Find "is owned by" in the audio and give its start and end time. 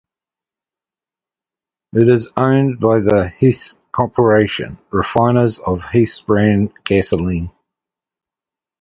2.09-3.01